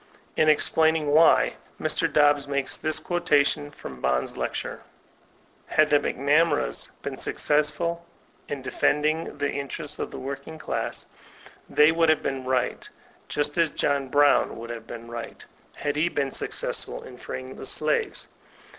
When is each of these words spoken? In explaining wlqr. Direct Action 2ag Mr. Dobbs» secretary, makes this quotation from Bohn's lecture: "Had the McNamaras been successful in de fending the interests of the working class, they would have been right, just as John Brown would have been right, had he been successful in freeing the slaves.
In 0.35 0.49
explaining 0.49 1.05
wlqr. 1.05 1.13
Direct 1.13 1.55
Action 1.83 2.07
2ag 2.09 2.09
Mr. 2.09 2.13
Dobbs» 2.13 2.39
secretary, 2.41 2.59
makes 2.59 2.77
this 2.77 2.97
quotation 2.97 3.69
from 3.69 4.01
Bohn's 4.01 4.35
lecture: 4.35 4.81
"Had 5.67 5.91
the 5.91 5.99
McNamaras 5.99 6.99
been 7.03 7.19
successful 7.19 8.03
in 8.47 8.63
de 8.63 8.71
fending 8.71 9.37
the 9.37 9.51
interests 9.51 9.99
of 9.99 10.09
the 10.09 10.17
working 10.17 10.57
class, 10.57 11.05
they 11.69 11.91
would 11.91 12.09
have 12.09 12.23
been 12.23 12.43
right, 12.45 12.89
just 13.27 13.59
as 13.59 13.69
John 13.69 14.07
Brown 14.07 14.57
would 14.57 14.71
have 14.71 14.87
been 14.87 15.05
right, 15.07 15.45
had 15.75 15.95
he 15.95 16.09
been 16.09 16.31
successful 16.31 17.03
in 17.03 17.15
freeing 17.15 17.55
the 17.55 17.67
slaves. 17.67 18.25